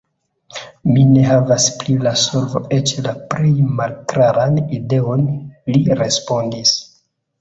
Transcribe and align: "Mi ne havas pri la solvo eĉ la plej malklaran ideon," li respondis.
"Mi 0.93 1.01
ne 1.09 1.25
havas 1.31 1.67
pri 1.81 1.97
la 2.07 2.13
solvo 2.23 2.61
eĉ 2.77 2.93
la 3.09 3.13
plej 3.35 3.53
malklaran 3.81 4.57
ideon," 4.81 5.25
li 5.75 5.83
respondis. 6.01 6.73